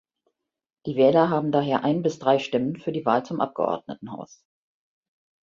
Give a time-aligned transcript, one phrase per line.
[0.87, 4.43] Die Wähler haben daher ein bis drei Stimmen für die Wahl zum Abgeordnetenhaus.